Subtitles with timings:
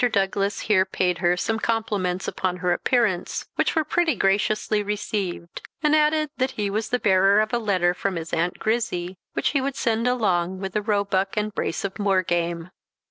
[0.11, 5.95] Douglas here paid her some compliments upon her appearance, which were pretty graciously received; and
[5.95, 9.61] added that he was the bearer of a letter from his Aunt Grizzy, which he
[9.61, 12.71] would send along with a roebuck and brace of moor game.